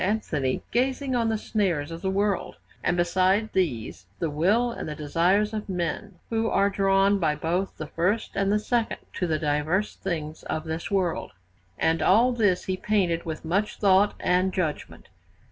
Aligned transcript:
Anthony 0.03 0.63
gazing 0.71 1.15
on 1.15 1.29
the 1.29 1.37
snares 1.37 1.91
of 1.91 2.01
the 2.01 2.09
world, 2.09 2.55
and 2.83 2.97
beside 2.97 3.53
these 3.53 4.07
the 4.17 4.31
will 4.31 4.71
and 4.71 4.89
the 4.89 4.95
desires 4.95 5.53
of 5.53 5.69
men, 5.69 6.15
who 6.31 6.49
are 6.49 6.71
drawn 6.71 7.19
by 7.19 7.35
both 7.35 7.77
the 7.77 7.85
first 7.85 8.31
and 8.33 8.51
the 8.51 8.57
second 8.57 8.97
to 9.13 9.27
the 9.27 9.37
diverse 9.37 9.95
things 9.95 10.41
of 10.41 10.63
this 10.63 10.89
world; 10.89 11.33
and 11.77 12.01
all 12.01 12.31
this 12.31 12.63
he 12.63 12.77
painted 12.77 13.25
with 13.25 13.45
much 13.45 13.77
thought 13.77 14.15
and 14.19 14.53
judgment. 14.53 15.07